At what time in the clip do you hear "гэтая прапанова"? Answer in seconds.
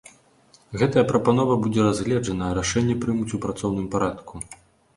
0.81-1.57